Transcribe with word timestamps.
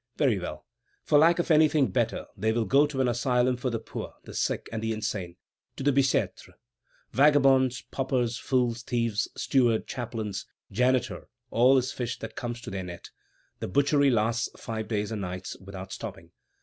Very 0.17 0.39
well! 0.39 0.65
for 1.03 1.19
lack 1.19 1.37
of 1.37 1.51
anything 1.51 1.91
better, 1.91 2.25
they 2.35 2.51
will 2.51 2.65
go 2.65 2.87
to 2.87 3.01
an 3.01 3.07
asylum 3.07 3.55
for 3.55 3.69
the 3.69 3.77
poor, 3.77 4.15
the 4.23 4.33
sick, 4.33 4.67
and 4.71 4.81
the 4.81 4.93
insane; 4.93 5.35
to 5.75 5.83
the 5.83 5.91
Bicêtre. 5.91 6.53
Vagabonds, 7.11 7.83
paupers, 7.91 8.39
fools, 8.39 8.81
thieves, 8.81 9.27
steward, 9.37 9.85
chaplains, 9.85 10.47
janitor, 10.71 11.29
all 11.51 11.77
is 11.77 11.91
fish 11.91 12.17
that 12.17 12.35
comes 12.35 12.61
to 12.61 12.71
their 12.71 12.81
net. 12.83 13.11
The 13.59 13.67
butchery 13.67 14.09
lasts 14.09 14.49
five 14.57 14.87
days 14.87 15.11
and 15.11 15.21
nights 15.21 15.55
without 15.59 15.91
stopping. 15.93 16.31